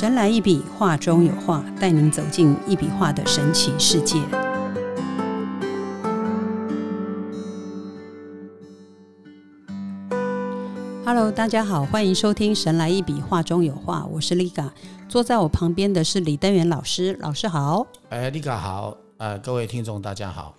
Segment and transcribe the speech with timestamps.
[0.00, 4.16] 神来一笔，画中有画，带您走进一笔画的神奇世界。
[11.04, 14.70] Hello，大家好，欢迎收听《神来一笔，画中有画》，我是 Liga，
[15.06, 17.86] 坐在我旁边的是李登元老师，老师好。
[18.08, 20.54] 哎，Liga 好，呃，各位听众大家好。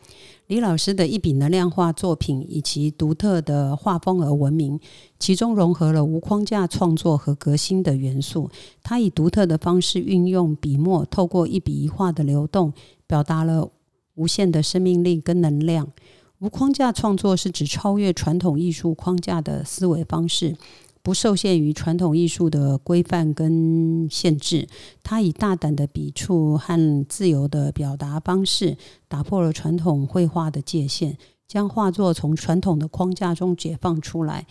[0.52, 4.78] 李老师的一笔能量画作品以其独特的画风而闻名，
[5.18, 8.50] 其中融合了无框架创作和革新的元素。
[8.84, 12.74] 他以独特的方式运用笔墨，透过一笔一画的流动，
[13.08, 13.72] 表达了
[14.16, 15.88] 无限的生命力跟能量。
[16.40, 20.58] 无框架创作是指超越传统艺术框架的思维方式。
[21.04, 24.68] 不受限于传统艺术的规范跟限制，
[25.02, 31.18] 他以大胆的笔触和自由的表达方式，打破了传统绘画的界限，
[31.48, 34.46] 将画作从传统的框架中解放出来。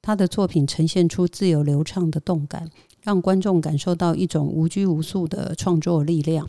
[0.00, 2.68] 他的作品呈现出自由流畅的动感，
[3.02, 6.48] 让观众感受到一种无拘无束的创作力量。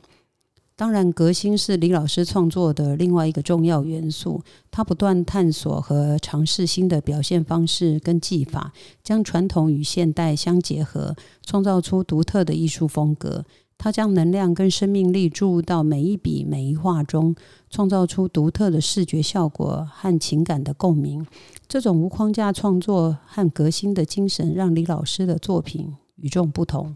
[0.75, 4.41] 当然，革新是李老师创作的另外一个重要元素。
[4.71, 13.45] 他不断探索和尝试新的表现方式跟技法，将传统与现代相结合，创造出独特的艺术风格。
[13.77, 17.35] 他将能量跟生命力注入到每一笔每一画中，
[17.69, 21.25] 创造出独特的视觉效果和情感的共鸣。
[21.67, 26.95] 这种无框架创作和革新的精神，让李老师的作品与众不同。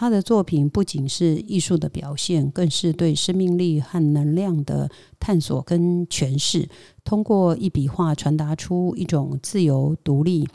[0.00, 6.66] 他的作品不仅是艺术的表现，更是对生命力和能量的探索跟诠释。
[7.04, 10.48] 通过一笔画，传达出一种自由、独立、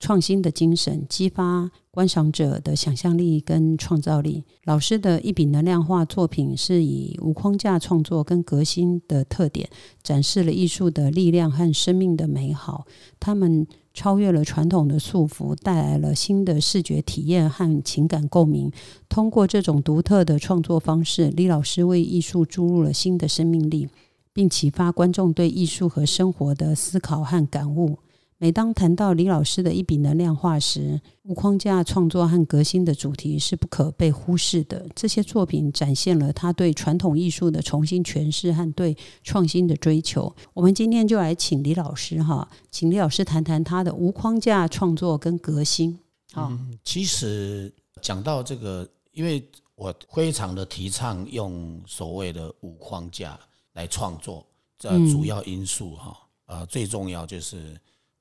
[0.00, 4.44] 创新的精神，激发观赏者的想象力跟创造力。
[4.64, 9.68] 老师的一笔能量画作品是以无框架创作跟革新的特点，
[10.02, 12.86] 展示了艺术的力量和生命的美好。
[13.18, 13.66] 他们。
[13.94, 18.70] 超越了传统的束缚，带来了新的视觉体验和情感共鸣。
[19.08, 23.88] 通过这种独特的创作方式，李老师为艺术注入了新的生命力，
[24.32, 27.98] 并启发观众对艺术和生活的思考和感悟。
[28.40, 34.86] 每当谈到李老师的一笔能量化时，无框架创作和革新的主题是不可被忽视的。
[34.94, 40.32] 这些作品展现了他对传统艺术的重新诠释和对创新的追求。
[40.54, 45.98] 我们今天就来请李老师哈，请李老师谈谈他的无框架创作跟革新。
[46.32, 49.44] 好，其实讲到这个，因为
[49.74, 53.36] 我非常的提倡用所谓的无框架
[53.72, 54.46] 来创作，
[54.78, 56.16] 这主要因素哈，
[56.46, 57.76] 呃，最重要就是。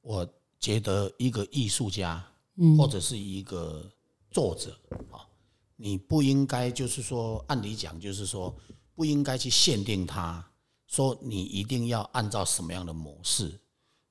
[0.08, 0.26] 我
[0.58, 2.26] 觉得一个艺术家，
[2.78, 3.92] 或者是一个
[4.32, 4.80] 作者
[5.12, 5.28] 啊，
[5.76, 8.56] 你不应该就是说，按理讲就是说，
[8.96, 10.50] 不应该去限定他，
[10.88, 13.60] 说你一定要按照什么样的模式，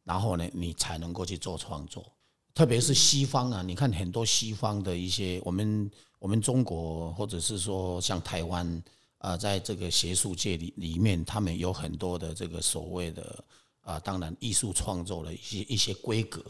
[0.05, 2.13] 然后呢，你才能够去做创作。
[2.53, 8.85] 特别是西方啊，你看很多西方的一些，我们我们中国或者是说像台湾
[9.17, 13.43] 啊，在这个学术界里里面，他们有很多的这个所谓的。
[13.87, 16.45] 啊，当然，艺术创作的一些一些规格，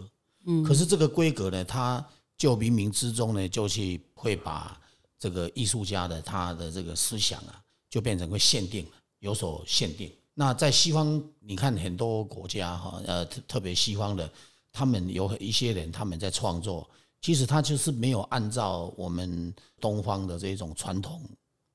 [0.47, 2.02] 嗯，可是这个规格呢，它
[2.38, 4.80] 就冥冥之中呢，就去会把
[5.19, 10.10] 这个艺术家的他的这个思想啊，就变成会限定了，有所限定。
[10.32, 14.30] 那在西方，你看很多国家哈，呃，特特别西方的，
[14.72, 16.88] 他们有一些人他们在创作，
[17.20, 21.22] 其实他就是没有按照我们东方的这种传统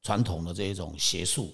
[0.02, 1.54] 传统的这一种学术，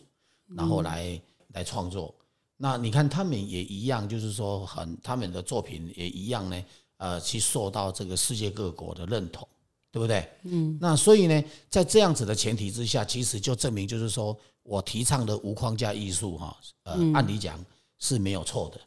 [0.56, 2.16] 然后来来创作。
[2.57, 6.66] 那你看他们也一样，就是说很他们的作品也一样呢，
[6.97, 9.47] 呃，去受到这个世界各国的认同，
[9.91, 10.28] 对不对？
[10.44, 10.75] 嗯。
[10.81, 17.63] 那所以呢，在这样子的前提之下，其实就证明就是说我提倡的无框架艺术哈，呃，按理讲
[18.00, 18.81] 是没有错的。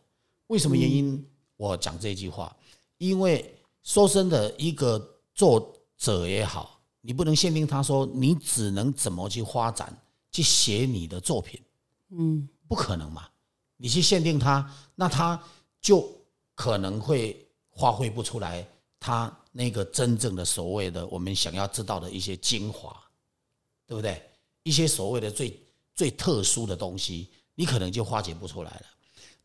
[0.48, 1.25] 为什么原因？
[1.56, 2.56] 我讲这句话，
[2.98, 3.54] 因为
[3.84, 4.98] 说真的，一个
[5.34, 9.96] 作者也好，你不能限定他说你只能怎么去发展
[10.32, 11.61] 去写你的作品，
[12.11, 13.28] 嗯，不可能嘛。
[13.82, 15.43] 你去限定他，那他
[15.81, 16.06] 就
[16.55, 18.67] 可能会发挥不出来
[19.00, 22.94] 他那个真正的所谓的我们想要知道的一些精华，
[23.87, 24.23] 对不对？
[24.65, 25.59] 一些所谓的最
[25.94, 28.82] 最特殊的东西，你可能就化解不出来了。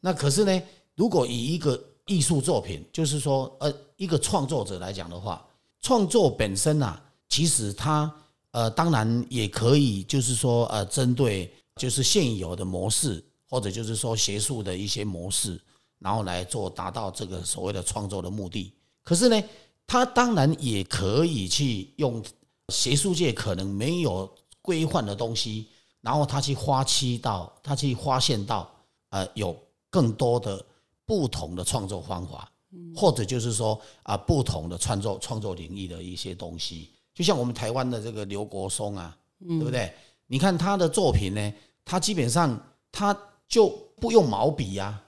[0.02, 0.62] 那可是呢，
[0.96, 5.48] 如果以一个艺术作品，就是说，呃，一个创作者来讲的话，
[5.80, 8.14] 创作本身啊，其实他
[8.52, 13.24] 呃，当然也可以，就是说，呃，针对就是现有的模式。
[13.50, 15.59] 或者就是说学术的一些模式，
[16.00, 18.74] 然后来做达到这个所谓的创作的目的。
[19.03, 19.44] 可是呢，
[19.86, 22.24] 他当然也可以去用
[22.69, 24.30] 学术界可能没有
[24.62, 25.68] 规范的东西，
[26.01, 28.69] 然后他去发期到，他去发现到，
[29.09, 29.56] 呃，有
[29.92, 30.63] 更多的
[31.06, 32.51] 不同的创作方法，
[32.95, 39.94] 或者就是说啊，不同的创作创作领域的一些东西，就像我们台湾的这个刘国松啊，对不对？
[40.25, 41.53] 你看他的作品呢，
[41.86, 42.59] 他基本上
[42.92, 43.15] 他
[43.47, 43.69] 就
[44.00, 45.01] 不用毛笔呀，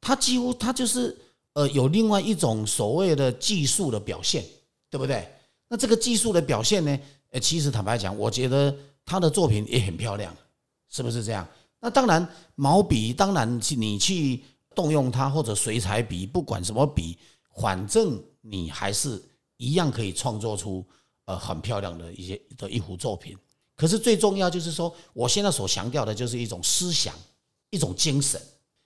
[0.00, 1.16] 他几乎他就是
[1.54, 4.44] 呃有另外一种所谓的技术的表现，
[4.90, 5.28] 对不对？
[5.68, 6.98] 那这个技术的表现呢，
[7.30, 8.74] 呃，其实坦白讲，我觉得
[9.04, 10.34] 他的作品也很漂亮，
[10.88, 11.46] 是不是这样？
[11.80, 14.42] 那当然，毛笔当然你去
[14.74, 17.16] 动用它，或者水彩笔，不管什么笔，
[17.60, 19.22] 反正你还是
[19.58, 20.84] 一样可以创作出
[21.26, 23.36] 呃很漂亮的一些的一幅作品。
[23.76, 27.14] 可是最重要就是说，我现在所强调的就是一种思想，
[27.70, 28.40] 一种精神。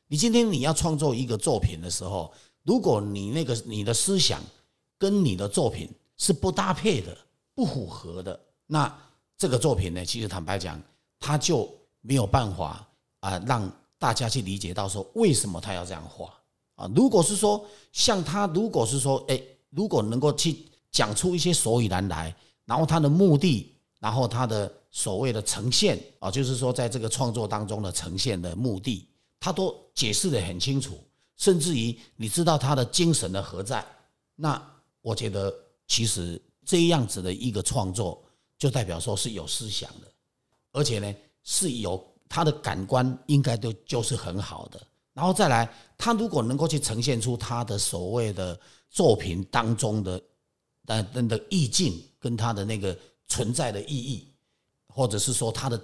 [0.09, 2.33] 你今天你要创作一个作品的时候，
[2.63, 4.43] 如果你那个你的思想
[4.99, 7.17] 跟你的作品是不搭配的、
[7.55, 8.95] 不符合的，那
[9.39, 10.81] 这个作品呢，其实坦白讲，
[11.19, 12.87] 它就没有办法
[13.21, 16.35] 啊，让大家去理解到说为什么他要这样画
[16.75, 16.91] 啊。
[16.95, 19.41] 如果是说像他，如果是说哎，
[19.71, 24.73] 如果能够去讲出一些所以然来，然后他的目的，然后他的。
[24.93, 29.09] 所谓的呈现啊，就是说在这个创作当中的呈现的目的，
[29.41, 31.03] 他都解释的很清楚，
[31.39, 33.85] 甚至于你知道他的精神的何在。
[34.37, 34.63] 那
[35.01, 35.53] 我觉得，
[35.89, 38.23] 其实这样子的一个创作，
[38.59, 40.07] 就代表说是有思想的，
[40.73, 44.81] 而且呢是有他的感官应该都就是很好的。
[45.15, 48.59] 然后再来，他如果能够去呈现出他的所谓的
[48.91, 50.23] 作品当中的
[50.87, 52.97] 那那的意境跟他的那个
[53.27, 54.29] 存在的意义。
[54.95, 55.81] 或者是说他的，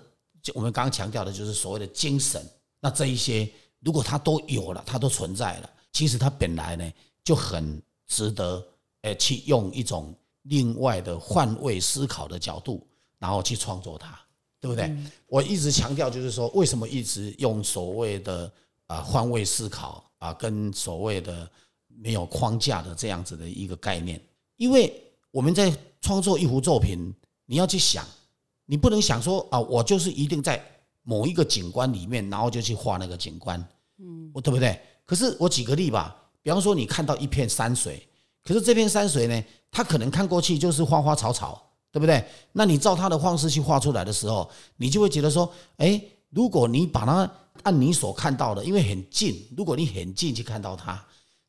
[0.54, 2.46] 我们刚刚强调的就是所谓的精神，
[2.78, 3.50] 那这一些
[3.80, 6.92] 如果他都有了，他都存在了，其实他本来呢
[7.24, 8.64] 就很值得，
[9.02, 12.86] 呃，去用一种另外的换位思考的角度，
[13.18, 14.18] 然后去创作它，
[14.60, 14.94] 对不对？
[15.26, 18.52] 我一直强调就是说，为什么一直用所谓的
[18.86, 21.50] 啊换位思考啊，跟所谓的
[21.88, 24.20] 没有框架的这样子的一个概念？
[24.56, 24.92] 因为
[25.30, 27.12] 我们在创作一幅作品，
[27.46, 28.06] 你要去想。
[28.70, 30.62] 你不能想说啊，我就是一定在
[31.02, 33.58] 某一个景观里面，然后就去画那个景观，
[33.98, 34.78] 嗯，我对不对？
[35.06, 38.06] 可是我举个例吧，比方说你看到一片山水，
[38.44, 42.22] 可是这片山水呢，它可能看过去就是花花草草，对不对？
[42.52, 45.98] 那你照它的方式去画出来的时候，你就会觉得说，哎，
[46.28, 47.30] 如果你把它
[47.62, 51.02] 按你所看到的，因为很近，如果你很近去看到它，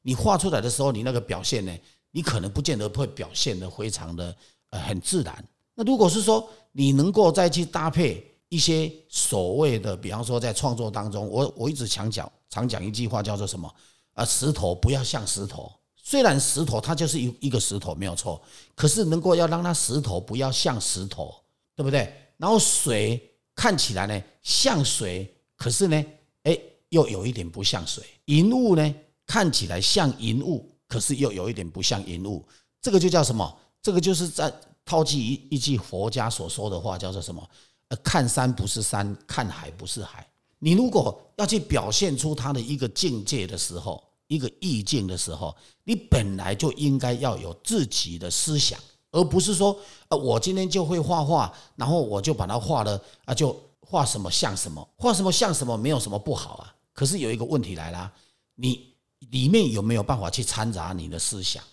[0.04, 1.78] 你画出来的时候，你那个表现呢，
[2.12, 4.34] 你可能不见得会表现的非常的
[4.70, 5.46] 呃很自然。
[5.80, 13.74] 那如果是说你能够再去搭配一些所谓的，比方说在创作当中，我我一直常讲常讲一句话叫做什么？
[14.14, 18.42] 啊，石头不要像石头，虽然石头它就是一一个石头没有错，
[18.76, 21.34] 可是能够要让它石头不要像石头，
[21.78, 22.14] 对不对？
[22.36, 26.06] 然后水看起来呢像水，可是呢，
[26.44, 26.60] 哎，
[26.90, 28.04] 又有一点不像水。
[28.26, 28.96] 银雾呢
[29.26, 32.46] 看起来像银雾，可是又有一点不像银雾，
[32.82, 33.58] 这个就叫什么？
[33.82, 34.54] 这个就是在。
[34.90, 37.48] 套句一一句佛家所说的话，叫做什么？
[37.90, 40.28] 呃，看山不是山，看海不是海。
[40.58, 48.80] 你如果要去表现出他的一个境界的时候，一个意境的时候，你本来就应该要有自己的思想，
[49.12, 49.78] 而不是说，
[50.08, 56.74] 呃，我今天就会画画，然后我就把它画了啊，就画什么像什么，画什么像什么，没有什么不好啊。
[56.94, 58.12] 可是有一个问题来了，
[58.56, 58.92] 你
[59.30, 61.64] 里面有没有办法去掺杂你的思想？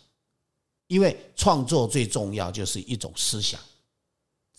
[0.89, 3.61] 因为创作最重要就是一种思想，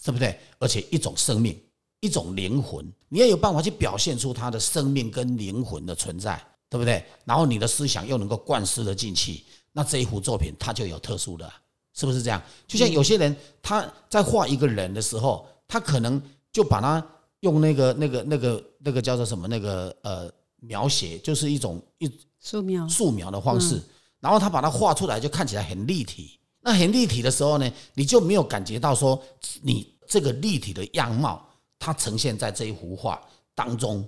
[0.03, 0.37] 对不对？
[0.59, 1.57] 而且一种生命，
[2.01, 7.03] 一种灵魂，你要有办法去表现出他的生命跟灵魂的存在，对不对？
[7.23, 11.51] 然后你的思想又能够灌输的进去，那这一幅作品它就有特殊的，
[11.93, 12.41] 是不是这样？
[12.67, 17.05] 就像有些人他在画一个人的时候，他可能就把他
[17.39, 19.47] 用那个、那个、那个、那个叫做什么？
[19.47, 23.81] 那个呃，描写就是一种一素描素描的方式。
[24.19, 26.39] 然后他把它画出来，就看起来很立体。
[26.59, 29.21] 那很立体的时候呢，你就没有感觉到说
[29.61, 31.47] 你这个立体的样貌，
[31.79, 33.21] 它呈现在这一幅画
[33.55, 34.05] 当中，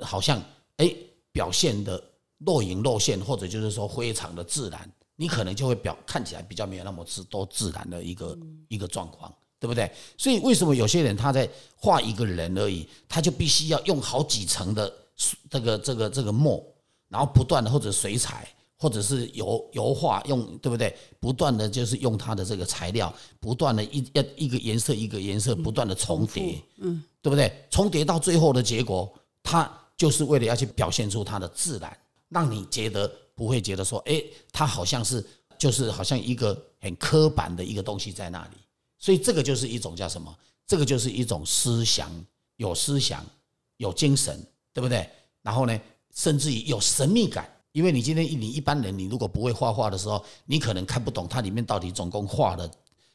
[0.00, 0.42] 好像
[0.76, 0.94] 哎
[1.30, 2.02] 表现的
[2.38, 8.38] 若隐若现，或者就是说非常的自然，你可能就会表看起来比较没有那么自多自然的一个
[8.68, 9.90] 一个状况，对不对？
[10.16, 14.90] 所以为什么有些人他在画一个人而已，他就必须要用好几层的
[15.50, 16.64] 这个这个这个墨，
[17.08, 18.48] 然后不断的或者水彩。
[18.76, 20.94] 或者是油油画用对不对？
[21.20, 27.66] 不断的就是用它的这个材料，不断的一一一个颜色一个颜色不断的重叠，嗯，对不对？
[27.70, 29.10] 重叠到最后的结果，
[29.42, 31.96] 它就是为了要去表现出它的自然，
[32.28, 35.24] 让你觉得不会觉得说，哎，它好像是
[35.56, 38.56] 就是好像一个很刻板的一个东西在那里。
[38.98, 40.36] 所以这个就是一种叫什么？
[40.66, 42.10] 这个就是一种思想，
[42.56, 43.24] 有思想，
[43.76, 45.08] 有精神，对不对？
[45.42, 45.80] 然后呢，
[46.14, 47.48] 甚至于有神秘感。
[47.74, 52.70] 因为你今天你一般人，你如果不会画画的时候，你可能看不懂它里面到底总共画了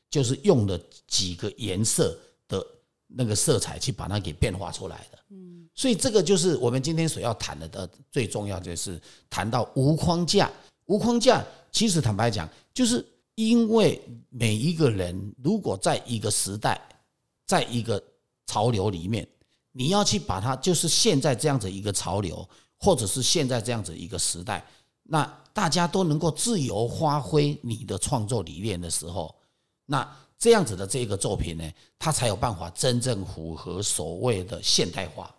[0.10, 2.14] 就是用了几个颜色
[2.46, 2.66] 的
[3.08, 5.20] 那个色彩去把它给变化出来的。
[5.30, 10.52] 嗯，所以这个就是我们今天所要谈的的最重要，就是谈到无框架。
[10.88, 16.82] 无框架，其实坦白讲，就是因为每一个人如果在一个时代，
[17.46, 18.04] 在一个
[18.48, 19.26] 潮流里面，
[19.72, 22.46] 你要去把它，就是现在这样子一个潮流，
[22.80, 24.66] 或者是现在这样子一个时代，
[25.04, 29.36] 那大家都能够自由发挥你的创作理念的时候。
[29.86, 35.30] 那这样子的这个作品呢，它才有办法真正符合所谓的现代化，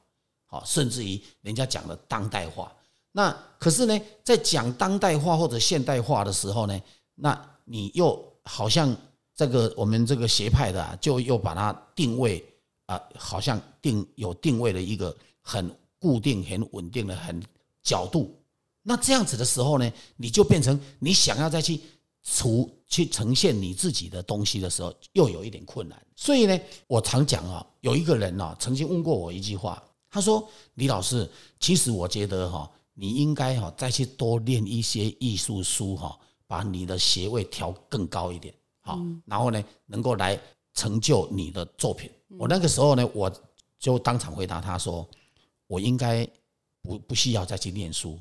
[0.47, 2.71] 好，甚至于人家讲的当代化。
[3.13, 6.79] 那可是呢，在讲当代化或者现代化的时候呢，
[7.15, 8.95] 那你又好像
[9.35, 12.45] 这个我们这个邪派的，就又把它定位
[12.85, 17.41] 啊，好像定有定位的一个很固定、很稳定的很
[17.85, 18.37] 角度。
[18.83, 21.81] 那这样子的时候呢，你就变成你想要再去。
[22.23, 25.99] 除去呈现你自己的东西的时候，又有一点困难。
[26.15, 31.27] 所以呢，我常讲啊，有一个人啊，曾经问过我一句话，他说：“李老师，
[31.59, 36.15] 其实我觉得哈，你应该哈再去多练一些艺术书哈，
[36.47, 40.39] 把你的学位调更高一点，好，然后呢，能够来
[40.75, 43.33] 成就你的作品。”我那个时候呢，我
[43.79, 45.09] 就当场回答他说
[45.71, 46.29] ：“我应该
[46.83, 48.19] 不不需要再去念书。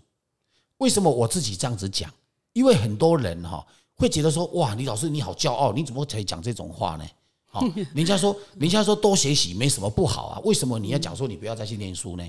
[0.77, 2.13] 为什么我自己这样子讲？
[2.53, 3.65] 因为很多人哈。”
[3.99, 7.05] 会觉得说哇，李老师你好骄傲，你怎么可以讲这种话呢？
[7.51, 7.61] 好，
[7.93, 12.23] 人家说人家说多学习没什么不好啊，为什么你要讲说你不要再去念书呢？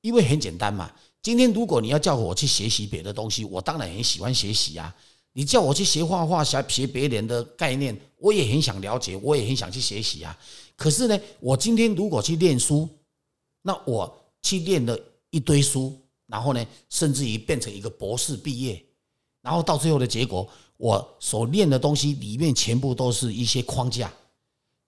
[0.00, 0.90] 因为很简单嘛，
[1.20, 4.94] 今天如果你要叫我去学习别的东西，我当然很喜欢学习啊。
[5.34, 10.34] 你叫我去学画画、学学别人的概念，我也很想了解，我也很想去学习啊。
[10.76, 12.88] 可是呢，我今天如果去念书，
[13.60, 14.10] 那我
[14.42, 14.98] 去念了
[15.30, 15.96] 一堆书，
[16.26, 18.84] 然后呢，甚至于变成一个博士毕业，
[19.40, 20.46] 然后到最后的结果。
[20.76, 24.12] 我所练的东西里面全部都是一些框架，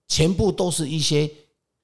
[0.09, 1.31] 全部都是一些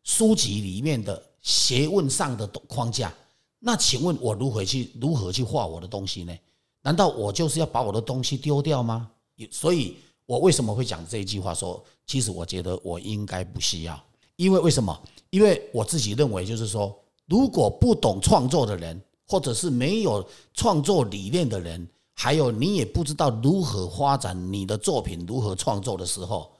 [0.04, 3.14] 书籍里面的学问上的框架。
[3.58, 6.38] 那请问我如何去如何去画我的东西呢？
[6.82, 9.10] 难道我就是要把我的东西丢掉吗？
[9.50, 11.54] 所以，我为什么会讲这一句话？
[11.54, 14.04] 说其实我觉得我应该不需要，
[14.36, 15.02] 因为为什么？
[15.30, 16.94] 因为我自己认为，就是说，
[17.32, 21.88] 如果不懂创作的人，或者是没有创作理念的人。
[22.14, 26.52] 还有，你也不知道如何发展你的作品，如何创作的时候，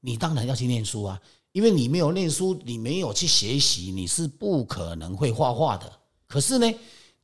[0.00, 1.20] 你当然要去念书啊！
[1.52, 5.92] 因为你没有念书，你没有去学习，你是不可能会画画的。
[6.26, 6.74] 可是呢，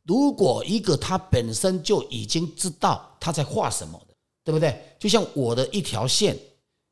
[0.02, 4.78] 如果一个他本身就已经知道他在画什么的，对不对？
[4.98, 6.38] 就像我的一条线，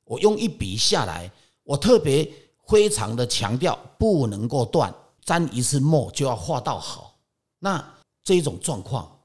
[0.07, 1.31] 我用一笔下来，
[1.63, 2.27] 我特别
[2.67, 4.93] 非常的强调不能够断，
[5.25, 7.19] 沾一次墨就要画到好。
[7.59, 7.85] 那
[8.25, 9.17] 这种状况。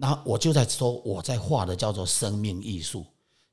[0.00, 3.04] 那我就在说，我在画的叫做生命艺术，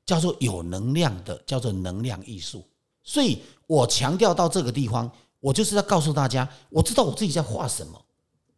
[0.04, 2.64] 叫做有能量的，叫做能量艺术。
[3.02, 8.00] 所以我强调到这个地方，我就是要告诉大家，我知道我自己在画什么，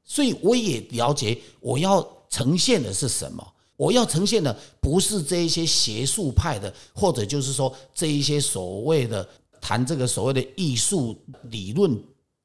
[0.05, 3.55] 所以我也了解我要呈现的是什么。
[3.77, 9.27] 我要呈现的不是这一些学术派的，或者就是说这一些所谓的
[9.63, 11.99] 谈这个所谓的艺术理论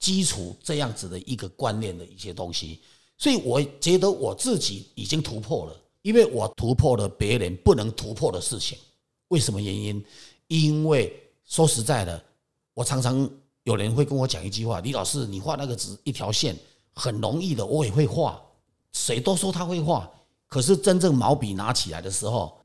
[0.04, 2.82] 基础这样子的一个观念的一些东西。
[3.18, 8.78] 所以我觉得我自己已经突破了，因为我突破了别人不能突破的事情。
[9.30, 10.04] 为什么原因？
[10.48, 12.22] 因为说实在的，
[12.74, 13.30] 我常常
[13.64, 16.54] 有人会跟我讲一句话：“李老师，你画那个纸一条线
[16.94, 18.42] 很容易的，我也会画。
[18.92, 20.12] 谁都说他会画，
[20.48, 22.60] 可是真正毛笔拿起来的时候，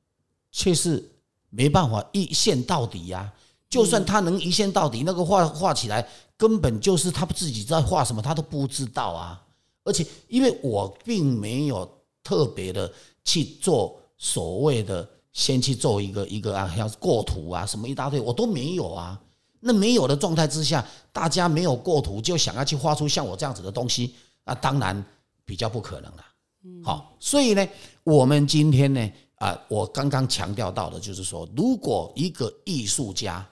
[0.50, 1.09] 却是
[1.50, 3.33] 没办法一线到底呀。
[3.71, 9.45] 就算他能一线到底，那个画画起来根本就是他自己在画什么，他都不知道啊。”
[9.85, 11.87] 而且，因为我并没有
[12.23, 12.90] 特别的
[13.25, 19.18] 去做所谓的先去做一个一个啊，像过图啊什么一大堆，我都没有啊。
[19.61, 24.14] 那没有的状态之下，大家没有过图就想要去画出像我这样子的东西，
[24.45, 25.04] 那当然
[25.45, 26.25] 比较不可能了。
[26.85, 27.66] 好，所以呢，
[28.04, 33.45] 我们今天呢，啊，我刚刚强调到的就是说，如果一个艺术家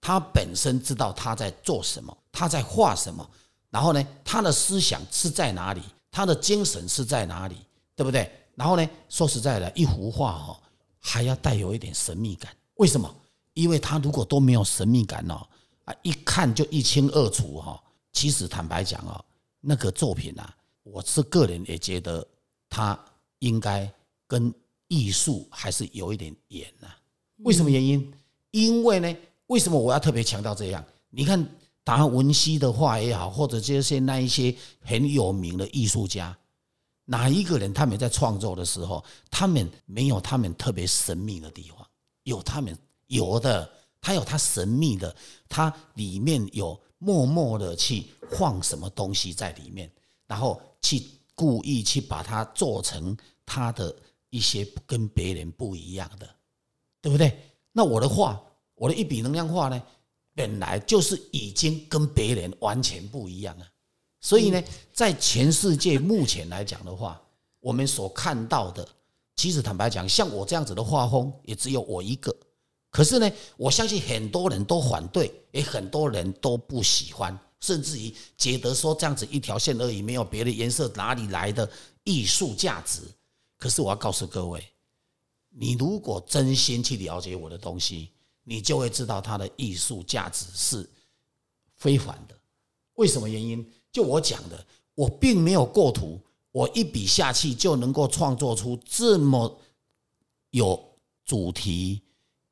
[0.00, 3.30] 他本身知道他在做什么，他在画什么。
[3.70, 5.80] 然后呢，他的思想是在哪里？
[6.10, 7.56] 他的精神是在哪里？
[7.96, 8.30] 对不对？
[8.54, 10.60] 然后呢，说实在的，一幅画哈，
[11.00, 12.54] 还要带有一点神秘感。
[12.74, 13.12] 为什么？
[13.52, 15.46] 因为他如果都没有神秘感哦，
[15.84, 17.82] 啊，一看就一清二楚哈。
[18.12, 19.24] 其实坦白讲哦，
[19.60, 22.24] 那个作品啊，我是个人也觉得
[22.68, 22.96] 他
[23.40, 23.92] 应该
[24.28, 24.54] 跟
[24.86, 26.88] 艺术还是有一点远呐。
[27.38, 28.12] 为什么原因？
[28.52, 29.16] 因为呢，
[29.48, 30.84] 为什么我要特别强调这样？
[31.10, 31.44] 你看。
[31.84, 36.36] 达文西的画也好，或者这些那一些很有名的艺术家，
[37.04, 41.86] 哪一个人他们在创作的时候，他们没有他们特别神秘的地方？
[42.22, 42.76] 有他们
[43.08, 45.14] 有的，他有他神秘的，
[45.46, 49.92] 他里面有默默的去放什么东西在里面，
[50.26, 53.14] 然后去故意去把它做成
[53.44, 53.94] 他的
[54.30, 56.26] 一些跟别人不一样的，
[57.02, 57.38] 对不对？
[57.72, 58.40] 那我的画，
[58.74, 59.82] 我的一笔能量画呢，
[60.34, 63.66] 本来就是已经跟别人完全不一样了。
[64.20, 64.62] 所以呢，
[64.92, 67.20] 在全世界目前来讲的话，
[67.60, 68.86] 我们所看到的，
[69.36, 72.34] 其实坦白讲，像我这样子的画风，也只有我一个。
[72.90, 81.68] 可是呢，我相信很多人都反对，也很多人都不喜欢，甚至于觉得说这样子一条线而已，没有别的颜色，哪里来的
[82.04, 83.00] 艺术价值？
[83.58, 84.64] 可是我要告诉各位，
[85.50, 88.10] 你如果真心去了解我的东西，
[88.44, 90.88] 你就会知道它的艺术价值是
[91.76, 92.38] 非凡的。
[92.94, 93.68] 为什么原因？
[93.90, 96.20] 就我讲的，我并没有构图，
[96.52, 99.60] 我一笔下去就能够创作出这么
[100.50, 102.02] 有主题、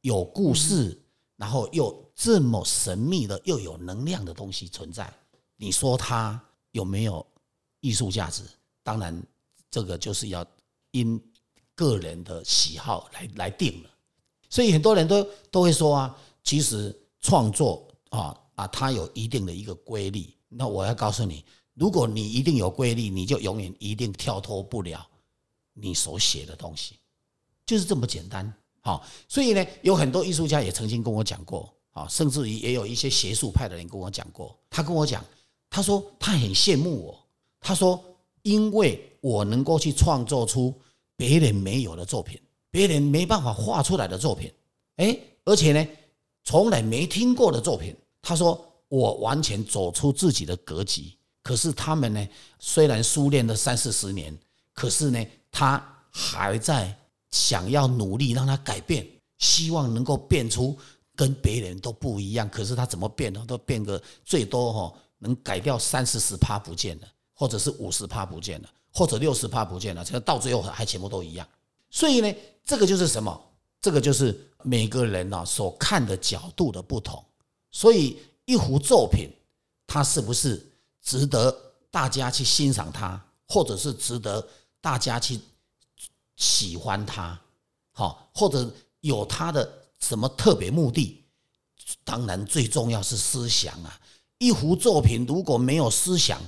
[0.00, 1.00] 有故事，
[1.36, 5.12] 然后又这么神秘的、又有能量的东西存在。
[5.56, 7.24] 你说它有没有
[7.80, 8.42] 艺术价值？
[8.82, 9.22] 当然，
[9.70, 10.44] 这个就是要
[10.90, 11.20] 因
[11.74, 13.90] 个人的喜好来来定了。
[14.52, 20.28] 所以很多人都都会说啊，其实创作啊啊，它有一定的一个规律。
[20.50, 21.42] 那我要告诉你，
[21.72, 25.08] 如果你一定有规律，你就永远一定跳脱不了
[25.72, 26.96] 你所写的东西，
[27.64, 28.52] 就是这么简单。
[28.82, 35.24] 好，所以呢，有很多艺术家也曾经跟我讲过，啊，甚至于也有一些学术派的人跟我讲过，他跟我讲，
[35.70, 37.26] 他说他很羡慕我，
[37.58, 37.98] 他说
[38.42, 40.78] 因为我能够去创作出
[41.16, 42.38] 别人没有的作品，
[42.72, 44.52] 别人没办法画出来的作品，
[44.96, 45.88] 哎，而且呢，
[46.42, 48.68] 从来没听过的作品，他说。
[48.92, 52.28] 我完全走出自己的格局，可是他们呢？
[52.58, 54.38] 虽然修炼了三四十年，
[54.74, 56.94] 可是呢，他还在
[57.30, 59.08] 想要努力让他改变，
[59.38, 60.76] 希望能够变出
[61.16, 62.46] 跟别人都不一样。
[62.50, 63.42] 可是他怎么变呢？
[63.48, 71.48] 都变个最多哈，能改掉三四十趴不见了，或者是五十趴不见了，或者六十趴不见了，这个到最后还全部都一样。
[71.90, 73.40] 所以呢，这个就是什么？
[73.80, 77.24] 这个就是每个人呢所看的角度的不同，
[77.70, 78.18] 所以。
[78.44, 79.30] 一幅作品，
[79.86, 80.60] 它是不是
[81.00, 81.56] 值得
[81.92, 84.44] 大家去欣赏它，或者是值得
[84.80, 85.40] 大家去
[86.34, 87.40] 喜欢它？
[87.92, 88.68] 好，或者
[89.00, 91.24] 有它的什么特别目的？
[92.02, 94.00] 当然，最重要是思想啊！
[94.38, 96.40] 一幅作品如果没有思想，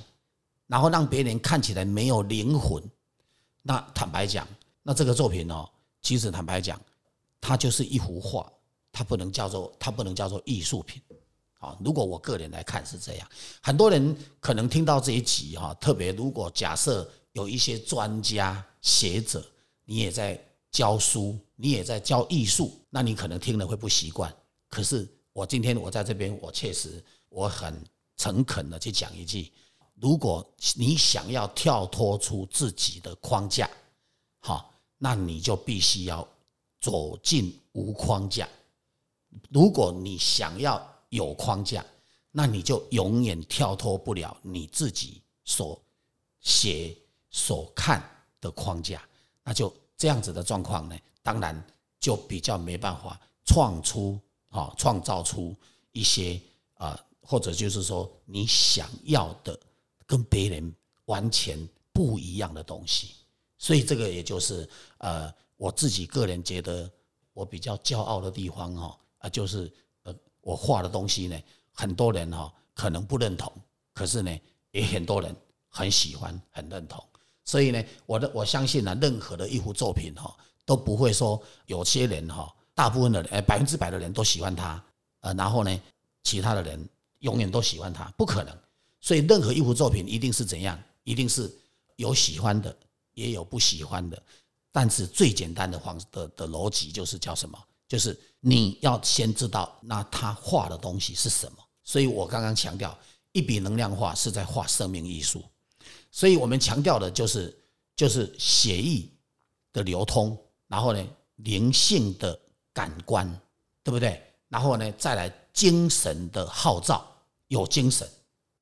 [0.67, 2.83] 然后让别人看起来没有灵魂，
[3.63, 4.47] 那坦白讲，
[4.83, 5.71] 那这个作品哦，
[6.05, 6.81] 其实坦白讲，
[7.41, 8.49] 它就是一幅画，
[8.93, 11.03] 它不能叫做它不能叫做艺术品。
[11.59, 13.27] 啊，如果我个人来看是这样，
[13.63, 19.43] 很多人可能听到这一集哈，特别如果假设有一些专家学者，
[19.87, 20.39] 你也在
[20.71, 24.31] 教书，你也在教艺术，那你可能听了会不习惯。
[24.69, 27.83] 可是我今天我在这边，我确实我很
[28.19, 29.51] 诚恳的去讲一句：
[29.95, 33.71] 如果你想要跳脱出自己的框架，
[34.41, 36.27] 好，那你就必须要
[36.81, 38.49] 走进无框架。
[39.51, 41.85] 如果你想要有框架，
[42.31, 45.81] 那你就永远跳脱不了你自己所
[46.41, 46.97] 写、
[47.31, 48.03] 所看
[48.41, 49.03] 的框架。
[49.43, 51.65] 那就这样子的状况呢，当然
[52.01, 55.55] 就比较没办法创出啊，创造出
[55.93, 56.41] 一些
[56.75, 59.59] 啊，或者就是说你想要的
[60.07, 60.75] 跟别人
[61.07, 63.15] 完全不一样的东西。
[63.65, 66.91] 所以这个也就是呃，我自己个人觉得
[67.33, 69.73] 我比较骄傲的地方哈啊，就是
[70.03, 70.15] 呃。
[70.43, 71.41] 我画的东西呢，
[71.73, 73.51] 很多人哈可能不认同，
[73.95, 74.39] 可是呢，
[74.73, 75.35] 也很多人
[75.71, 77.03] 很喜欢、很认同。
[77.47, 84.85] 所以呢，我的我相信呢，任何的一幅作品哈，都不会说有些人哈，大部分的人，百分之百的人都喜欢他，
[85.21, 85.81] 呃，然后呢，
[86.25, 86.87] 其他的人
[87.21, 88.55] 永远都喜欢他，不可能。
[89.01, 90.79] 所以，任何一幅作品一定是怎样？
[91.05, 91.51] 一定是
[91.97, 92.77] 有喜欢的，
[93.15, 94.23] 也有不喜欢的。
[94.71, 97.59] 但是最简单的方的的逻辑就是叫什么？
[97.87, 101.59] 就是你要先知道，那他画的东西是什么。
[101.83, 102.99] 所以我刚刚强调，
[103.33, 105.45] 一笔能量画是在画生命艺术。
[106.11, 107.57] 所以我们强调的就是，
[107.95, 109.09] 就是血液
[109.73, 112.39] 的流通，然后呢，灵性的
[112.73, 113.29] 感官，
[113.83, 114.23] 对不对？
[114.49, 117.07] 然后呢，再来精神的号召，
[117.49, 118.09] 有精神。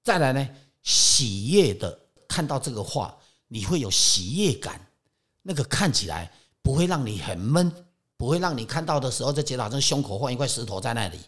[0.02, 0.48] 再来呢，
[0.82, 3.16] 喜悦的看到这个画，
[3.52, 4.80] 你会有喜悦感，
[5.42, 7.70] 那个看起来不会让你很闷。
[8.16, 11.18] 不会让你看到的时候，就觉得好像胸口放一块石头在那里。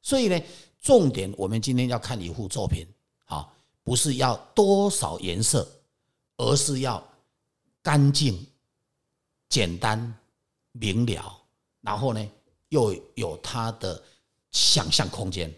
[0.00, 0.42] 所以呢，
[0.80, 2.86] 重点我们今天要看一幅作品，
[3.26, 3.52] 好，
[3.84, 5.68] 不是要多少颜色，
[6.38, 7.06] 而是要
[7.82, 8.44] 干净、
[9.50, 10.12] 简单、
[10.72, 11.38] 明了，
[11.82, 12.30] 然后呢，
[12.70, 14.02] 又有它的
[14.50, 15.54] 想象空间。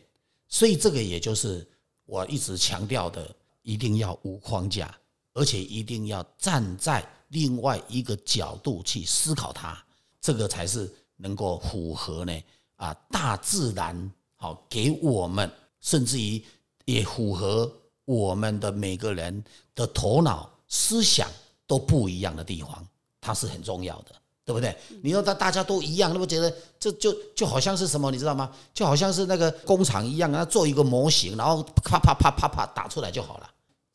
[0.49, 1.65] 所以这个也就是
[2.05, 4.93] 我一直强调的，一定要无框架，
[5.33, 9.77] 而且一定要站在另外一个角度去思考它，
[10.21, 12.43] 这个才是能够符合呢
[12.77, 16.43] 啊大自然好给我们，甚至于
[16.85, 17.71] 也符合
[18.05, 21.29] 我们的每个人的头脑思想
[21.67, 22.87] 都不一样的地方，
[23.21, 24.15] 它是很重要的。
[24.43, 24.77] 对不对？
[25.01, 28.11] 你说大大家都一样，那不觉得这就就好像是什么？
[28.11, 28.51] 你知道吗？
[28.75, 33.49] 就好像是那个工厂一样啊，做一个模型，然后啪啪啪啪啪打出来就好了。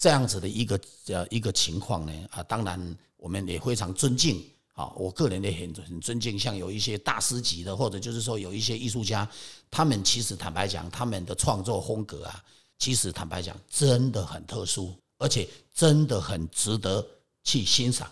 [0.05, 9.27] 这样子的一个呃一个情况呢啊，当然我们也非常尊敬啊，我个人也很很尊敬，像有一些大师级的，或者就是说有一些艺术家，
[9.71, 12.43] 他们其实坦白讲，他们的创作风格啊，
[12.77, 17.03] 其实坦白讲真的很特殊，而且真的很值得
[17.43, 18.07] 去欣赏。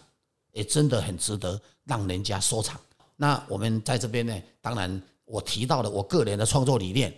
[0.52, 2.82] 也真的很值得让人家收藏。
[3.16, 7.14] 那我们在这边呢，当然我提到了我个人的创作理念，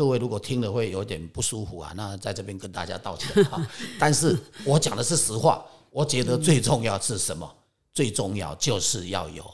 [0.00, 3.70] 各位如果听了会有点不舒服啊，那在这边跟大家道歉啊。
[4.00, 4.34] 但是
[4.64, 7.46] 我讲的是实话，我觉得最重要是什么？
[7.92, 9.44] 最重要就是要有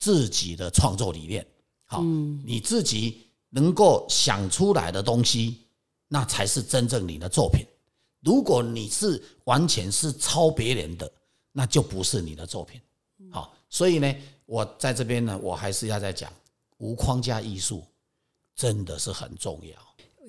[0.00, 1.46] 自己的创作理念，
[1.84, 2.02] 好，
[2.44, 5.60] 你自己能够想出来的东西，
[6.08, 7.64] 那才是真正你的作品。
[8.18, 11.08] 如果你是完全是抄别人的。
[11.56, 12.80] 那就不是你的作品，
[13.30, 14.12] 好，所以呢，
[14.44, 16.32] 我在这边呢，我还是要再讲，
[16.78, 17.86] 无框架艺术
[18.54, 19.74] 真的是很重要。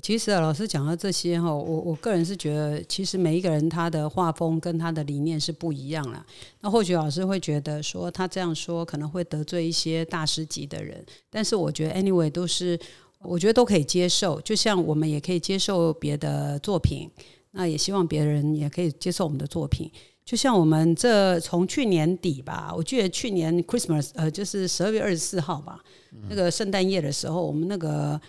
[0.04, 6.26] 其实啊，老师讲到这些哈，我我个人是觉得，其实每一个人他的画风跟他的理念是不一样了。
[6.60, 12.78] 那或许老师会觉得说，他这样说可能会得罪一些大师级的人，但是我觉得 anyway 都是，
[13.20, 14.42] 我觉得都可以接受。
[14.42, 17.10] 就像我们也可以接受别的作品，
[17.52, 19.90] 那也希望别人也可以接受我们的作品。
[20.26, 25.80] 就像我们这从去年底吧，我记得去年 Christmas 呃，就是十二月二十四号吧，
[26.28, 28.20] 那个圣诞夜的时候，我们那个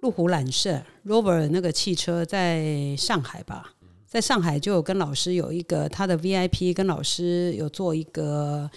[0.00, 3.72] 路虎揽胜 Rover 那个汽车在上海吧，
[4.04, 8.68] 在上海就有跟老师有一个他的 VIP，跟老师有做一个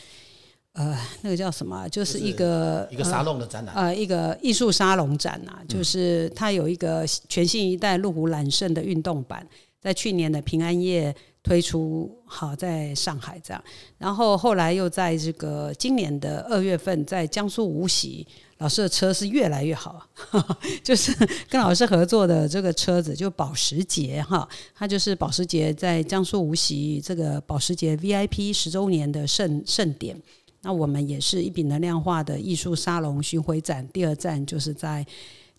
[0.74, 9.48] 呃，那个叫什么，就是一个一个沙龙的展览，呃，一个艺术沙龙展呐，就是它有一个全新一代路虎揽胜的运动版，
[9.82, 11.16] 在去年的平安夜。
[11.48, 13.64] 推出好在上海这样，
[13.98, 20.06] 然后后来又在这个今年的二月份，在江苏无锡，老师的车是越来越好，
[20.84, 21.16] 就是
[21.50, 30.22] 跟老师合作的这个车子就保时捷哈，它就是保时捷在江苏无锡这个保时捷 VIP 十周年的盛盛典，
[30.64, 35.06] 那我们也是一笔能量化的艺术沙龙巡回展，第二站就是在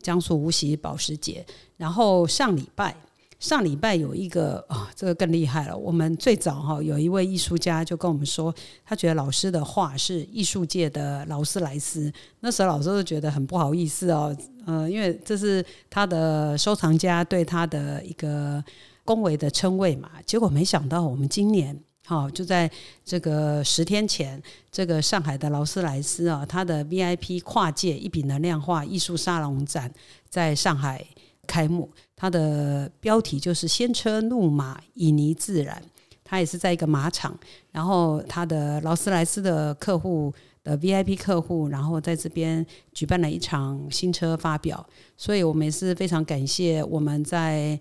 [0.03, 1.47] 江苏无锡保时捷，
[1.79, 2.95] 然后上礼拜。
[3.39, 5.77] 上礼拜有一个啊，这个更厉害了。
[5.77, 8.53] 我们最早哈有一位艺术家就跟我们说，
[8.85, 12.13] 他觉得老师的画是艺术界的劳斯莱斯。
[12.41, 18.63] 那时候老师就觉得很不好意思哦，呃，因为这是他的收藏家对他的一个
[19.05, 20.11] 恭维的称谓嘛。
[20.27, 22.69] 结果没想到我们今年哈就在
[23.05, 29.89] 这个十天前，这个上海的劳斯莱斯啊，他的 VIP 跨界一笔能量化艺术沙龙展
[30.29, 31.07] 在上海。
[31.47, 35.81] 开幕，它的标题就是“鲜车怒马，旖旎自然”。
[36.25, 37.39] 它也是在一个马场，
[37.71, 44.85] 然后它的劳斯莱斯的客户的 VIP 客户，然后在这边举办了一场新车发表。
[45.17, 47.79] 所以我们也是非常感谢我们在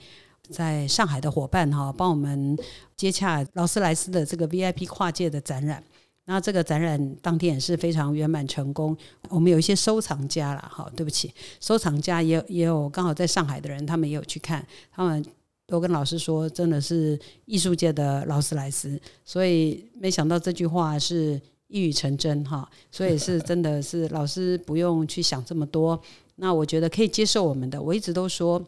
[0.50, 2.56] 在上海的伙伴哈，帮我们
[2.95, 5.84] 接洽劳斯莱斯的这个 VIP 跨界的展览。
[6.30, 8.96] 那这个展览当天也是非常圆满成功。
[9.30, 15.26] 我们有一些收藏家了，哈，对不起，收藏家也也有刚好在上海的人，他们也有去看，他们
[15.66, 19.00] 都跟老师说，真的是艺术界的劳斯莱斯。
[19.24, 25.98] 所以没想到这句话是一语成真，哈，所以是真的是老师不用去想这么多。
[26.36, 28.62] 那我觉得可以接受我们的，我一直都说，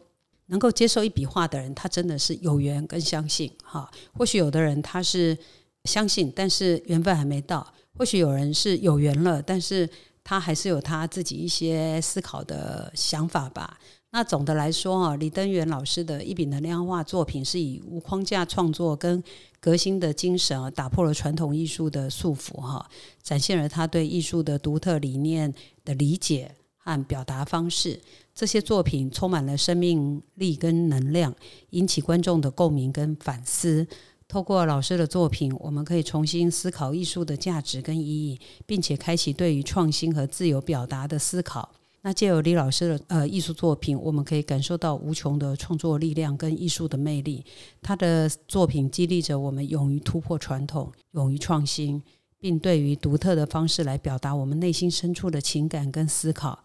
[0.46, 3.90] 能够接受一笔画的人，他真的是有缘跟相信，哈。
[4.14, 5.36] 或许有的人他是。
[5.84, 7.66] 相信，但是缘分还没到。
[7.96, 9.88] 或许有人是有缘了，但是
[10.22, 13.78] 他还是有他自己一些思考的想法吧。
[14.12, 19.22] 那总的来说啊，李登元老师的一笔能量化作品是以无框架创作跟
[19.60, 22.88] 革新的精神啊，打破了传统艺术的束缚哈，
[23.22, 25.52] 展现了他对艺术的独特理念
[25.84, 28.00] 的理解和表达方式。
[28.34, 31.32] 这些作品充满了生命力跟能量，
[31.70, 33.86] 引起观众的共鸣跟反思。
[34.30, 41.68] 透过老师的作品，我们可以重新思考艺术的价值跟意义，并且开启对于创新和自由表达的思考。
[42.02, 47.44] 那借由李老师的呃艺术作品，我们可以感受到无穷的创作力量跟艺术的魅力。
[47.82, 52.00] 他的作品激励着我们勇于突破传统，勇于创新，
[52.38, 56.56] 并对于独特的方式来表达我们内心深处的情感跟思考。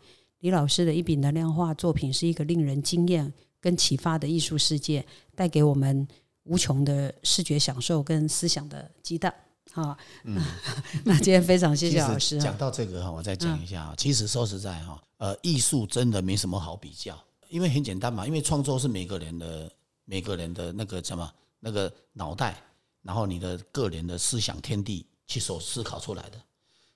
[0.42, 5.04] 李老师的一笔能量化作品是一个令人惊艳跟启发的艺术世界，
[5.36, 6.08] 带给我们
[6.46, 9.32] 无穷的视觉享受跟思想的激荡。
[9.72, 9.96] 好，
[11.04, 12.40] 那今天非常谢谢老师。
[12.40, 13.94] 讲到这个哈，我再讲一下啊。
[13.98, 17.18] 其实说实在哈，呃，艺术真的没什么好比较，
[17.50, 19.72] 因为很简单嘛，因为创作是每个人的
[20.06, 21.30] 每个人的那个什么
[21.60, 22.62] 那个脑袋，
[23.02, 26.40] 然后你的个人的思想天地去所思考出来的，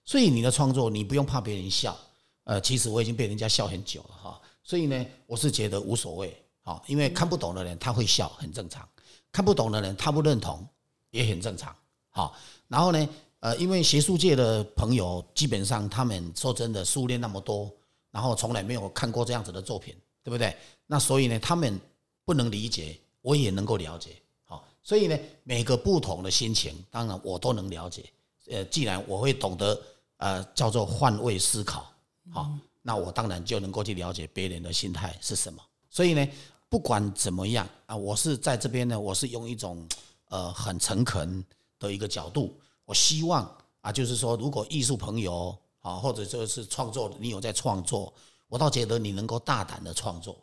[0.06, 1.98] 所以你的创作你不用怕别人笑。
[2.46, 8.88] 呃，其实我已经被人家笑很久了哈，所以呢，我是觉得无所谓哈，因为看不懂的人他会笑很正常，
[9.32, 10.68] 看不懂的人他不认同
[11.12, 11.76] 也很正常。
[12.10, 12.36] 好，
[12.68, 17.72] 然后呢，呃，因为学术界的朋友基本上他们说真的书念那么多，
[18.12, 20.56] 然后从来没有看过这样子的作品，对不对？
[20.88, 21.80] 那所以呢，他们
[22.26, 24.15] 不能理解，我也能够了解。
[24.44, 28.12] 好，所以呢，每个不同的心情，当然我都能了解。
[28.48, 29.80] 呃，既然我会懂得，
[30.18, 31.92] 呃，叫做换位思考，
[32.32, 35.62] 好，那我当然就能够去了解别人的心态是什么。
[35.92, 36.28] 所以呢，
[36.69, 39.88] 不管怎么样啊，我是在这边呢，我是用一种
[40.29, 41.43] 呃很诚恳。
[41.79, 48.13] 的一个角度，我希望啊，就是说，如果艺术朋友啊，或者就是创作，你有在创作，
[48.49, 50.38] 我倒觉得你能够大胆的创作，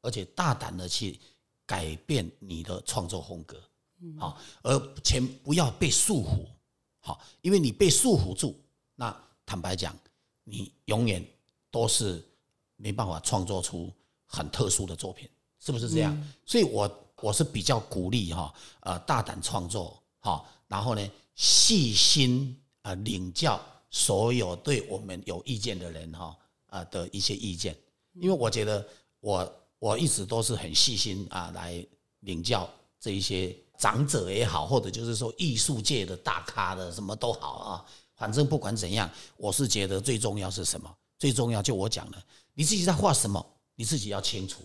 [0.00, 1.20] 而且大胆的去
[1.66, 3.60] 改变你的创作风格，
[4.18, 6.46] 好，而且不要被束缚，
[7.00, 8.58] 好，因为你被束缚住，
[8.94, 9.14] 那
[9.44, 9.94] 坦白讲，
[10.42, 11.22] 你永远
[11.70, 12.26] 都是
[12.76, 13.92] 没办法创作出
[14.24, 15.28] 很特殊的作品，
[15.58, 16.16] 是不是这样？
[16.46, 20.44] 所以我我是比较鼓励哈，呃，大胆创作，哈。
[20.68, 27.76] 然后呢，细心啊领教所有对我们有意见的人哈啊的一些意见，
[28.12, 28.86] 因为我觉得
[29.20, 31.84] 我我一直都是很细心啊来
[32.20, 32.68] 领教
[33.00, 40.94] 这一些长者也好，或者就是说艺术界的大咖的什么都好啊，反正不管怎样，我是觉得最重要是什么？
[41.18, 42.22] 最重要就我讲的，
[42.54, 43.44] 你自己在画什么，
[43.74, 44.62] 你自己要清楚。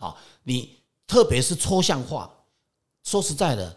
[0.00, 2.28] 好，你特别是抽象画，
[3.04, 3.76] 说实在的。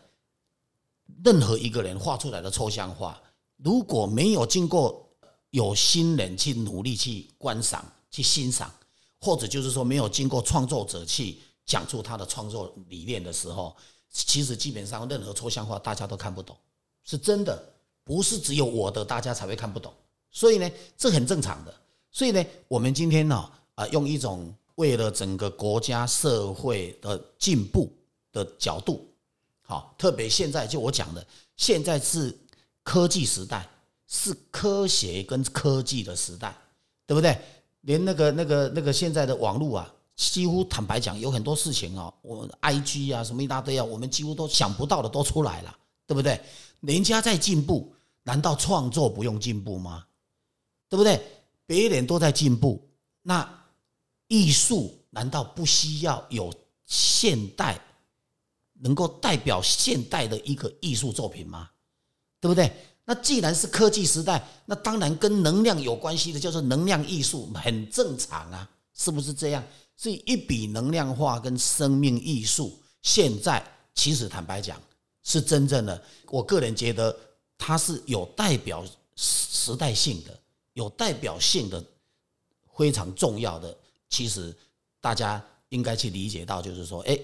[1.24, 3.22] 任何一个人画出来的抽象画，
[3.58, 5.10] 如果没有经过
[5.52, 8.74] 有心人去努力去观赏、去欣赏，
[9.20, 13.76] 或者就是说没有经过创作者去讲出他的创作理念的时候，
[14.10, 16.58] 其实基本上任何抽象画大家都看不懂，
[17.04, 17.62] 是真的，
[18.04, 19.94] 不是只有我的大家才会看不懂。
[20.32, 21.74] 所以呢，这很正常的。
[22.12, 27.92] 所以呢，我们今天呢，啊，用一种为了整个国家社会的进步
[28.32, 29.08] 的角度。
[29.62, 32.38] 好，特别现在就我讲的，现在是
[32.84, 33.68] 科技时代，
[34.08, 36.56] 是科学跟科技的时代，
[37.06, 37.38] 对不对？
[37.82, 46.40] 连那个那个那个现在的网络啊，几乎坦白讲，有很多事情啊，我 I G 啊什么一大堆啊，我们几乎都想不到的都出来了，对不对？
[46.82, 50.06] 人家在进步，难道创作不用进步吗？
[50.90, 51.22] 对不对？
[51.66, 52.86] 别人都在进步，
[53.22, 53.63] 那
[54.34, 56.52] 艺术难道不需要有
[56.88, 57.80] 现代？
[58.80, 61.70] 能够代表现代的一个艺术作品吗？
[62.42, 62.74] 对不对？
[63.06, 69.64] 那既然是科技时代，那当然跟能量有关系的，叫做能量艺术，很正常啊，是不是这样？
[69.96, 74.82] 所以一笔能量化跟生命艺术，现在其实坦白讲，
[75.22, 76.04] 是真正的。
[76.32, 77.16] 我个人觉得
[77.56, 78.84] 它是有代表
[79.16, 80.38] 时代性的，
[80.74, 81.82] 有代表性的，
[82.76, 83.78] 非常重要的。
[84.14, 84.56] 其实
[85.02, 87.20] 大家应该去理解到，就是说，哎。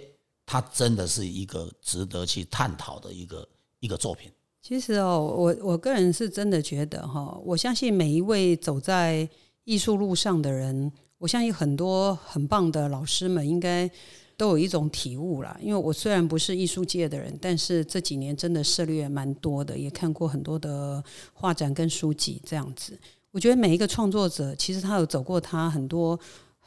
[0.51, 3.47] 它真的是一个值得去探讨的一个
[3.81, 4.31] 一个作品。
[4.63, 9.29] 其实哦，我我个人是真的觉得哈，我相信每一位走在
[9.65, 13.87] 艺术路上的人，我相信很多很棒的老师们应该
[14.35, 15.55] 都有一种体悟啦。
[15.61, 22.97] 因为我虽然不是艺术界的人，但是这几年真的涉猎蛮多的，也看过很多的画展跟书籍这样子。
[23.29, 26.19] 我觉得每一个创作者，其实他有走过他很多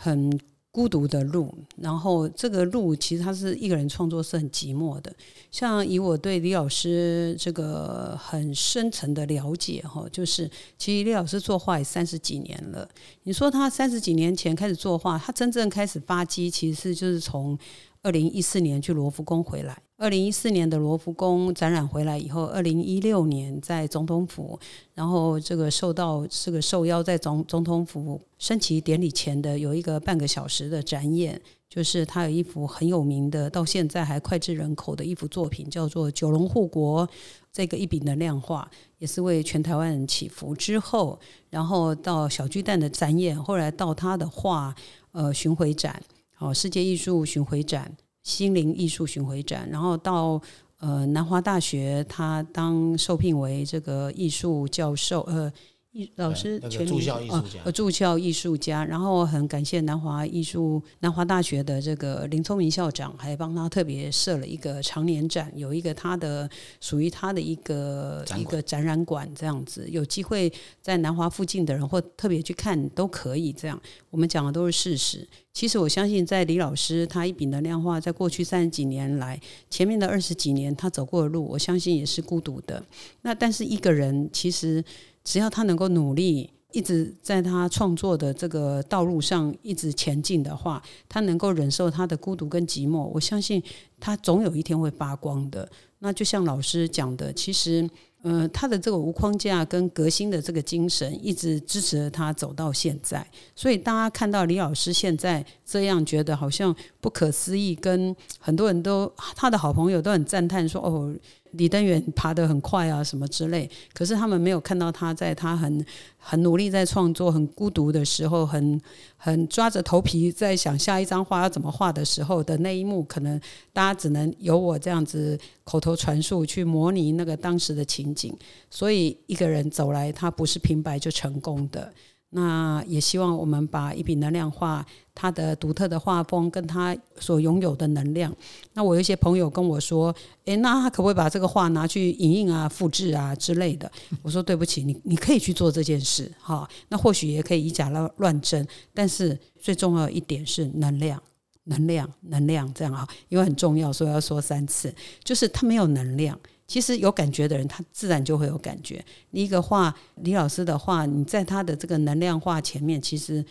[0.02, 0.40] 很。
[0.74, 5.14] 孤独的路，然后这个路其实他是一个人创作是很寂寞的。
[5.50, 12.88] 像以我对李老师这个很深层的了解哈，就是其实李老师作画也三十几年了。
[13.24, 17.58] 你说他三十几年前开始作画，他真正开始发迹，其实是就是从。
[18.04, 24.58] 二零一四年去罗浮宫回来，二零一四年的罗浮宫展览回来以后，二零一六年在总统府，
[24.94, 37.06] 然后这个受到这个受邀在总总统府升旗典礼前的有一个半个小时的展演，就是他有一幅很有名的，到现在还脍炙人口的一幅作品，叫做《九龙护国》，
[37.52, 40.52] 这个一笔能量画，也是为全台湾人祈福。
[40.52, 41.16] 之后，
[41.48, 44.74] 然后到小巨蛋的展演，后来到他的画
[45.12, 46.02] 呃巡回展。
[46.38, 50.40] 哦，世界艺术巡回展、心灵艺术巡回展，然后到
[50.78, 55.52] 呃南华大学，他当受聘为这个艺术教授，呃，
[55.92, 58.84] 艺老师对那个全名住校艺术家呃，住校艺术家。
[58.84, 66.48] 然后很感谢南华艺术南华大学的这个林聪明校长，还帮他特别设了一个常年展，有一个他的
[66.80, 69.86] 属于他的一个一个展览馆这样子。
[69.90, 70.50] 有机会
[70.80, 73.52] 在南华附近的人或特别去看都可以。
[73.52, 75.28] 这样我们讲的都是事实。
[75.52, 82.82] 其实我相信，在李老师他一笔能量化，在过去三十几年来，前面的二十几年他走过的路，我相信也是孤独的。
[83.20, 84.82] 那但是一个人其实
[85.24, 93.62] 只要他能够努力，一直在他创作的这个道路上一直前进的话，他能够忍受他的孤独跟寂寞，我相信
[94.00, 95.68] 他总有一天会发光的。
[95.98, 97.88] 那就像老师讲的，其实。
[98.24, 103.26] 呃，他的这个无框架跟革新的这个精神，一直支持着他走到现在。
[103.56, 111.14] 所以大家看到李老师现在这样，觉得好像不可思议，跟很多人都他的好朋友都很赞叹说：“哦，
[111.52, 115.82] 李登远爬得很快啊，什么之类。”可是他们没有看到他在他很
[116.18, 118.78] 很努力在创作、很孤独的时候，很
[119.16, 123.40] 很抓着头皮在想下一张画要怎么画的时候的那一幕，可能
[123.72, 128.36] 大家只能由我这样子口头传述去模拟那个当时的情景。
[128.68, 131.90] 所以一个人走来，他不是平白就成功的。
[132.34, 138.34] 那也希望我们把一笔能量画他的独特的画风跟他所拥有的能量。
[138.72, 140.14] 那我有一些朋友跟我说
[140.46, 143.90] ：“诶，那他可不可以把这个画拿去影印啊、复制啊之类的？”
[144.22, 146.66] 我说：“对不起，你你可以去做这件事，哈。
[146.88, 151.22] 那或许也可以以假乱乱真，但是最重要一点是能量，
[151.64, 154.94] 能量，能量，这样啊，因为很重要，所以要说三次。
[155.22, 156.38] 就是他没有能量。”
[156.72, 159.04] 其实有感觉的人，他自然就会有感觉。
[159.30, 163.44] 一个画，李老师的画，你在他的这个能量画前面，其实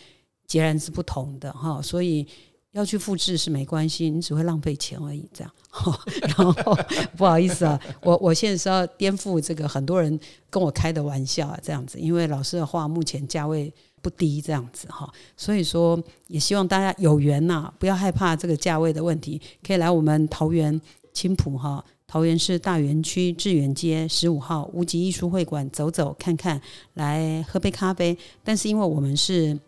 [0.44, 1.78] 截然是不同的哈。
[1.86, 2.26] 所以
[2.72, 5.24] 要去复制是没关系，你只会浪费钱而已。
[5.32, 5.54] 这样，
[6.36, 6.76] 然后
[7.16, 10.18] 不好意思啊，我我现在是要颠覆这个很多人
[10.50, 15.08] 跟我开的玩笑啊，这样子，因为老师的画目前价位不低，这样子哈。
[15.36, 20.80] 所以说，也希望大家有缘呐，不要害怕这个价位的问题，可以来我们桃园
[21.12, 21.84] 青浦哈。
[22.12, 26.60] 桃园市大园区致远街十五号无极艺术会馆走走看看，
[26.92, 28.14] 来喝杯咖啡。
[28.44, 29.58] 但是因为我们是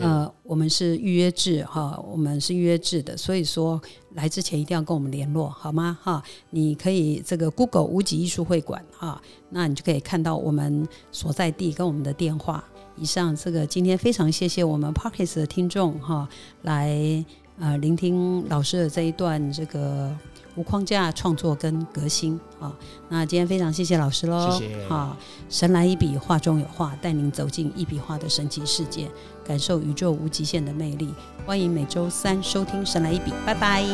[0.00, 3.80] 呃，我们是预约制哈，我们是预约制的，所以说
[4.14, 5.96] 来之前一定要跟我们联络，好吗？
[6.02, 12.64] 哈，你可以这个 Google 无极艺术会馆哈，那你就可以看到我们所在地跟我们的电话。
[12.96, 16.28] 以上这个今天非常谢谢我们 Parkes 的听众哈，
[16.62, 17.24] 来
[17.60, 20.12] 呃聆听老师的这一段这个。
[20.54, 22.72] 无框架创作跟革新啊，
[23.08, 25.16] 那今天非常谢谢老师喽，谢谢啊，
[25.48, 29.10] 神来一笔，画中有画，带您走进一笔画的神奇世界，
[29.46, 31.14] 感受宇宙无极限的魅力。
[31.46, 33.82] 欢迎每周三收听《神来一笔》，拜拜。
[33.82, 33.88] 拜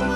[0.00, 0.09] 拜